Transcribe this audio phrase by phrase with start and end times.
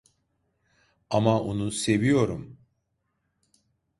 [1.09, 2.57] Ama onu seviyorum.